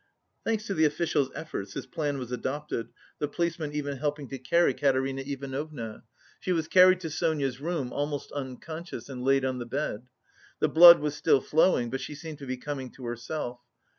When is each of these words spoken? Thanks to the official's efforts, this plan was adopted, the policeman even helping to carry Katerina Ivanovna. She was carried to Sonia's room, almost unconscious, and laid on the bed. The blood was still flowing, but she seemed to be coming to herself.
Thanks 0.43 0.65
to 0.65 0.73
the 0.73 0.85
official's 0.85 1.29
efforts, 1.35 1.75
this 1.75 1.85
plan 1.85 2.17
was 2.17 2.31
adopted, 2.31 2.89
the 3.19 3.27
policeman 3.27 3.71
even 3.71 3.97
helping 3.97 4.27
to 4.29 4.39
carry 4.39 4.73
Katerina 4.73 5.21
Ivanovna. 5.23 6.05
She 6.39 6.51
was 6.51 6.67
carried 6.67 6.99
to 7.01 7.11
Sonia's 7.11 7.61
room, 7.61 7.93
almost 7.93 8.31
unconscious, 8.31 9.09
and 9.09 9.23
laid 9.23 9.45
on 9.45 9.59
the 9.59 9.67
bed. 9.67 10.07
The 10.59 10.69
blood 10.69 10.97
was 11.01 11.13
still 11.13 11.39
flowing, 11.39 11.91
but 11.91 12.01
she 12.01 12.15
seemed 12.15 12.39
to 12.39 12.47
be 12.47 12.57
coming 12.57 12.89
to 12.93 13.05
herself. 13.05 13.59